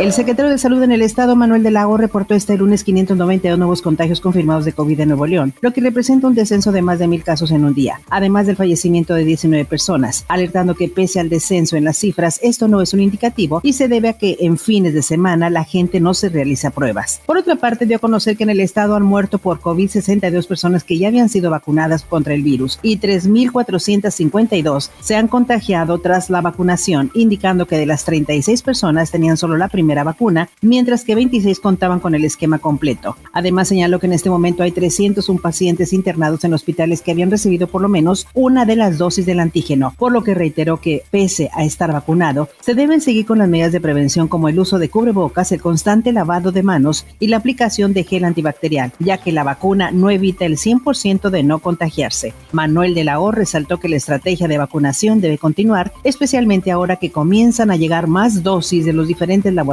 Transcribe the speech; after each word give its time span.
El 0.00 0.12
secretario 0.12 0.50
de 0.50 0.58
Salud 0.58 0.82
en 0.82 0.90
el 0.90 1.02
Estado, 1.02 1.36
Manuel 1.36 1.62
del 1.62 1.74
Lago, 1.74 1.96
reportó 1.96 2.34
este 2.34 2.56
lunes 2.56 2.82
592 2.82 3.58
nuevos 3.58 3.82
contagios 3.82 4.20
confirmados 4.20 4.64
de 4.64 4.72
COVID 4.72 4.98
en 4.98 5.10
Nuevo 5.10 5.26
León, 5.26 5.54
lo 5.60 5.72
que 5.72 5.80
representa 5.80 6.26
un 6.26 6.34
descenso 6.34 6.72
de 6.72 6.82
más 6.82 6.98
de 6.98 7.06
mil 7.06 7.22
casos 7.22 7.52
en 7.52 7.64
un 7.64 7.74
día, 7.74 8.00
además 8.10 8.46
del 8.46 8.56
fallecimiento 8.56 9.14
de 9.14 9.24
19 9.24 9.64
personas, 9.64 10.24
alertando 10.28 10.74
que 10.74 10.88
pese 10.88 11.20
al 11.20 11.28
descenso 11.28 11.76
en 11.76 11.84
las 11.84 11.98
cifras, 11.98 12.40
esto 12.42 12.66
no 12.66 12.80
es 12.80 12.94
un 12.94 13.00
indicativo 13.00 13.60
y 13.62 13.74
se 13.74 13.86
debe 13.86 14.08
a 14.08 14.14
que 14.14 14.38
en 14.40 14.58
fines 14.58 14.94
de 14.94 15.02
semana 15.02 15.50
la 15.50 15.62
gente 15.62 16.00
no 16.00 16.14
se 16.14 16.30
realiza 16.30 16.70
pruebas. 16.70 17.20
Por 17.24 17.36
otra 17.36 17.56
parte, 17.56 17.86
dio 17.86 17.98
a 17.98 18.00
conocer 18.00 18.36
que 18.36 18.42
en 18.42 18.50
el 18.50 18.60
Estado 18.60 18.96
han 18.96 19.04
muerto 19.04 19.38
por 19.38 19.60
COVID 19.60 19.88
62 19.88 20.46
personas 20.46 20.84
que 20.84 20.98
ya 20.98 21.08
habían 21.08 21.28
sido 21.28 21.50
vacunadas 21.50 22.02
contra 22.02 22.34
el 22.34 22.42
virus 22.42 22.80
y 22.82 22.98
3.452 22.98 24.90
se 25.00 25.16
han 25.16 25.28
contagiado 25.28 25.98
tras 25.98 26.28
la 26.28 26.40
vacunación, 26.40 27.10
indicando 27.14 27.66
que 27.66 27.76
de 27.76 27.86
las 27.86 28.04
36 28.04 28.62
personas 28.62 29.10
tenían 29.12 29.36
solo 29.36 29.56
la 29.56 29.68
primera 29.68 29.81
vacuna, 30.04 30.48
mientras 30.60 31.04
que 31.04 31.14
26 31.14 31.60
contaban 31.60 32.00
con 32.00 32.14
el 32.14 32.24
esquema 32.24 32.58
completo. 32.58 33.16
Además, 33.32 33.68
señaló 33.68 33.98
que 34.00 34.06
en 34.06 34.14
este 34.14 34.30
momento 34.30 34.62
hay 34.62 34.72
301 34.72 35.40
pacientes 35.40 35.92
internados 35.92 36.44
en 36.44 36.54
hospitales 36.54 37.02
que 37.02 37.10
habían 37.10 37.30
recibido 37.30 37.66
por 37.66 37.82
lo 37.82 37.88
menos 37.88 38.26
una 38.34 38.64
de 38.64 38.76
las 38.76 38.98
dosis 38.98 39.26
del 39.26 39.40
antígeno, 39.40 39.94
por 39.98 40.12
lo 40.12 40.22
que 40.22 40.34
reiteró 40.34 40.80
que, 40.80 41.02
pese 41.10 41.50
a 41.52 41.64
estar 41.64 41.92
vacunado, 41.92 42.48
se 42.60 42.74
deben 42.74 43.00
seguir 43.00 43.26
con 43.26 43.38
las 43.38 43.48
medidas 43.48 43.72
de 43.72 43.80
prevención 43.80 44.28
como 44.28 44.48
el 44.48 44.58
uso 44.58 44.78
de 44.78 44.88
cubrebocas, 44.88 45.52
el 45.52 45.60
constante 45.60 46.12
lavado 46.12 46.52
de 46.52 46.62
manos 46.62 47.06
y 47.18 47.26
la 47.26 47.36
aplicación 47.38 47.92
de 47.92 48.04
gel 48.04 48.24
antibacterial, 48.24 48.92
ya 48.98 49.18
que 49.18 49.32
la 49.32 49.44
vacuna 49.44 49.90
no 49.90 50.10
evita 50.10 50.44
el 50.44 50.56
100% 50.56 51.30
de 51.30 51.42
no 51.42 51.58
contagiarse. 51.58 52.34
Manuel 52.52 52.94
de 52.94 53.04
la 53.04 53.20
O 53.20 53.32
resaltó 53.32 53.78
que 53.78 53.88
la 53.88 53.96
estrategia 53.96 54.48
de 54.48 54.58
vacunación 54.58 55.20
debe 55.20 55.38
continuar, 55.38 55.92
especialmente 56.04 56.70
ahora 56.70 56.96
que 56.96 57.10
comienzan 57.10 57.70
a 57.70 57.76
llegar 57.76 58.06
más 58.06 58.42
dosis 58.42 58.84
de 58.84 58.92
los 58.92 59.08
diferentes 59.08 59.52
laboratorios 59.52 59.71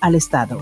al 0.00 0.14
Estado. 0.14 0.58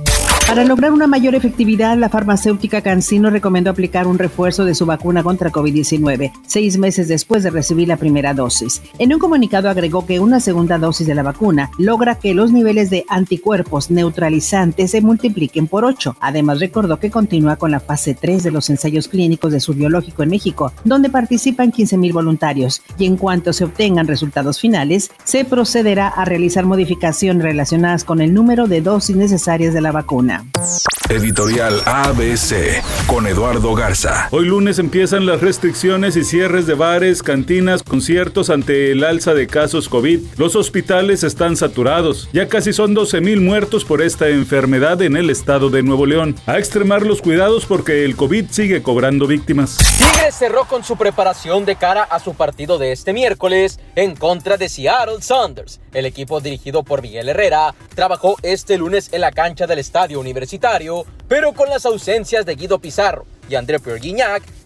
Para 0.47 0.67
lograr 0.67 0.92
una 0.92 1.06
mayor 1.06 1.34
efectividad, 1.34 1.97
la 1.97 2.11
farmacéutica 2.11 2.83
Cancino 2.83 3.31
recomendó 3.31 3.70
aplicar 3.70 4.06
un 4.06 4.19
refuerzo 4.19 4.64
de 4.64 4.75
su 4.75 4.84
vacuna 4.84 5.23
contra 5.23 5.51
COVID-19, 5.51 6.31
seis 6.47 6.77
meses 6.78 7.09
después 7.09 7.42
de 7.42 7.51
recibir 7.51 7.89
la 7.89 7.97
primera 7.97 8.34
dosis. 8.34 8.83
En 8.98 9.12
un 9.12 9.19
comunicado 9.19 9.70
agregó 9.70 10.06
que 10.06 10.20
una 10.20 10.41
segunda 10.41 10.78
dosis 10.78 11.06
de 11.06 11.14
la 11.14 11.23
vacuna 11.23 11.70
logra 11.78 12.17
que 12.17 12.34
los 12.34 12.53
niveles 12.53 12.91
de 12.91 13.05
anticuerpos 13.09 13.91
neutralizantes 13.91 14.91
se 14.91 15.01
multipliquen 15.01 15.67
por 15.67 15.84
ocho. 15.84 16.14
Además, 16.20 16.61
recordó 16.61 17.01
que 17.01 17.11
continúa 17.11 17.56
con 17.56 17.70
la 17.70 17.81
fase 17.81 18.14
3 18.14 18.45
de 18.45 18.51
los 18.51 18.69
ensayos 18.69 19.08
clínicos 19.08 19.51
de 19.51 19.61
su 19.61 19.73
biológico 19.73 20.23
en 20.23 20.31
México, 20.31 20.73
donde 20.84 21.08
participan 21.08 21.73
15.000 21.73 22.12
voluntarios, 22.12 22.83
y 22.98 23.06
en 23.06 23.17
cuanto 23.17 23.53
se 23.55 23.64
obtengan 23.64 24.06
resultados 24.06 24.61
finales, 24.61 25.11
se 25.25 25.45
procederá 25.47 26.08
a 26.08 26.27
realizar 26.27 26.67
modificaciones 26.67 27.42
relacionadas 27.42 28.05
con 28.05 28.20
el 28.20 28.34
número 28.34 28.69
de 28.69 28.83
dosis 28.83 29.17
necesarias 29.17 29.73
de 29.73 29.81
la 29.81 29.91
vacuna. 29.91 30.34
now. 30.35 30.94
Editorial 31.11 31.83
ABC 31.85 32.83
con 33.07 33.27
Eduardo 33.27 33.75
Garza. 33.75 34.29
Hoy 34.31 34.47
lunes 34.47 34.79
empiezan 34.79 35.27
las 35.27 35.43
restricciones 35.43 36.17
y 36.17 36.25
cierres 36.25 36.67
de 36.67 36.75
bares, 36.75 37.23
cantinas, 37.23 37.83
conciertos 37.83 38.49
ante 38.49 38.91
el 38.91 39.05
alza 39.05 39.35
de 39.35 39.47
casos 39.47 39.89
COVID. 39.91 40.21
Los 40.39 40.57
hospitales 40.57 41.23
están 41.23 41.57
saturados. 41.57 42.29
Ya 42.33 42.49
casi 42.49 42.73
son 42.73 42.95
12 42.95 43.21
mil 43.21 43.41
muertos 43.43 43.85
por 43.85 44.01
esta 44.01 44.29
enfermedad 44.29 45.03
en 45.03 45.17
el 45.17 45.29
estado 45.29 45.69
de 45.69 45.83
Nuevo 45.83 46.07
León. 46.07 46.37
A 46.47 46.59
extremar 46.59 47.03
los 47.03 47.21
cuidados 47.21 47.67
porque 47.67 48.05
el 48.05 48.17
COVID 48.17 48.47
sigue 48.51 48.83
cobrando 48.83 49.27
víctimas. 49.27 49.77
Tigres 49.99 50.35
cerró 50.35 50.65
con 50.65 50.85
su 50.85 50.97
preparación 50.97 51.65
de 51.67 51.77
cara 51.77 52.03
a 52.05 52.19
su 52.19 52.35
partido 52.35 52.79
de 52.79 52.93
este 52.93 53.13
miércoles 53.13 53.79
en 53.95 54.17
contra 54.17 54.57
de 54.57 54.69
Seattle 54.69 55.21
Saunders. 55.21 55.81
El 55.93 56.07
equipo 56.07 56.41
dirigido 56.41 56.83
por 56.83 57.03
Miguel 57.03 57.29
Herrera 57.29 57.75
trabajó 57.95 58.37
este 58.43 58.79
lunes 58.79 59.11
en 59.13 59.20
la 59.20 59.31
cancha 59.31 59.67
del 59.67 59.79
estadio 59.79 60.19
universitario, 60.19 60.94
pero 61.29 61.53
con 61.53 61.69
las 61.69 61.87
ausencias 61.87 62.47
de 62.47 62.55
Guido 62.55 62.79
Pizarro 62.79 63.27
y 63.49 63.55
André 63.55 63.81
Pierre 63.81 64.01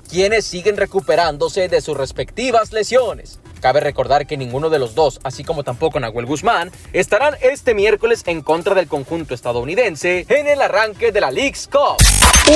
quienes 0.09 0.45
siguen 0.45 0.77
recuperándose 0.77 1.69
de 1.69 1.81
sus 1.81 1.97
respectivas 1.97 2.73
lesiones. 2.73 3.39
Cabe 3.61 3.81
recordar 3.81 4.27
que 4.27 4.37
ninguno 4.37 4.71
de 4.71 4.79
los 4.79 4.95
dos, 4.95 5.19
así 5.25 5.43
como 5.43 5.65
tampoco 5.65 5.99
Nahuel 5.99 6.27
Guzmán, 6.27 6.71
estarán 6.93 7.35
este 7.43 7.75
miércoles 7.75 8.23
en 8.27 8.43
contra 8.43 8.75
del 8.75 8.87
conjunto 8.87 9.35
estadounidense 9.35 10.27
en 10.29 10.47
el 10.47 10.63
arranque 10.63 11.11
de 11.11 11.21
la 11.21 11.31
League's 11.31 11.69
Cup. 11.69 11.99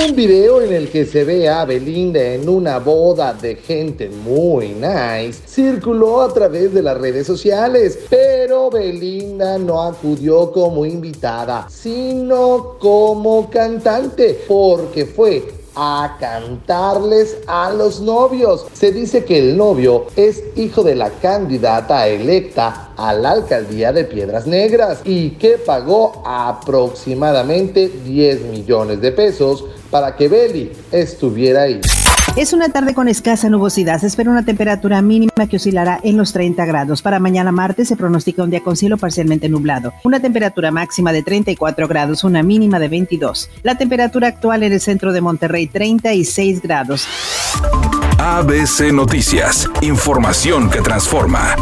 Un 0.05 0.17
video 0.17 0.63
en 0.63 0.73
el 0.73 0.89
que 0.89 1.05
se 1.05 1.25
ve 1.25 1.49
a 1.49 1.65
Belinda 1.65 2.23
en 2.23 2.49
una 2.49 2.79
boda 2.79 3.35
de 3.35 3.57
gente 3.57 4.09
muy 4.09 4.69
nice 4.69 5.43
circuló 5.47 6.23
a 6.23 6.33
través 6.33 6.73
de 6.73 6.83
las 6.83 6.97
redes 6.97 7.27
sociales, 7.27 7.99
pero 8.09 8.71
Belinda 8.71 9.59
no 9.59 9.83
acudió 9.83 10.51
como 10.51 10.87
invitada, 10.87 11.67
sino 11.69 12.77
como 12.79 13.51
cantante, 13.51 14.45
porque 14.49 15.05
fue 15.05 15.62
a 15.75 16.17
cantarles 16.21 17.39
a 17.47 17.73
los 17.73 18.01
novios. 18.01 18.67
Se 18.73 18.93
dice 18.93 19.25
que 19.25 19.39
el 19.39 19.57
novio 19.57 20.07
es 20.17 20.43
hijo 20.57 20.83
de 20.83 20.95
la 20.95 21.11
candidata 21.11 22.07
electa 22.07 22.91
a 22.97 23.15
la 23.15 23.33
alcaldía 23.33 23.93
de 23.93 24.05
Piedras 24.05 24.47
Negras 24.47 25.01
y 25.05 25.31
que 25.31 25.59
pagó 25.59 26.23
aproximadamente 26.25 27.89
10 27.89 28.43
millones 28.43 29.01
de 29.01 29.13
pesos 29.13 29.65
para 29.91 30.17
que 30.17 30.29
Beli 30.29 30.73
estuviera 30.91 31.63
ahí. 31.63 31.81
Es 32.35 32.55
una 32.55 32.71
tarde 32.71 32.95
con 32.95 33.09
escasa 33.09 33.51
nubosidad. 33.51 34.01
Se 34.01 34.07
espera 34.07 34.31
una 34.31 34.43
temperatura 34.43 35.03
mínima 35.03 35.47
que 35.51 35.57
oscilará 35.57 36.01
en 36.03 36.17
los 36.17 36.33
30 36.33 36.65
grados. 36.65 37.03
Para 37.03 37.19
mañana 37.19 37.53
martes 37.53 37.89
se 37.89 37.97
pronostica 37.97 38.43
un 38.43 38.49
día 38.49 38.61
con 38.61 38.75
cielo 38.75 38.97
parcialmente 38.97 39.51
nublado. 39.51 39.93
Una 40.03 40.19
temperatura 40.19 40.71
máxima 40.71 41.13
de 41.13 41.23
34 41.23 41.87
grados, 41.89 42.25
una 42.25 42.43
mínima 42.43 42.79
de 42.79 42.89
22. 42.89 43.51
La 43.63 43.77
temperatura 43.77 44.29
actual 44.29 44.63
en 44.63 44.73
el 44.73 44.81
centro 44.81 45.13
de 45.13 45.21
Monterrey 45.21 45.67
36 45.67 46.63
grados. 46.63 47.07
ABC 48.19 48.93
Noticias. 48.93 49.69
Información 49.83 50.71
que 50.71 50.81
transforma. 50.81 51.55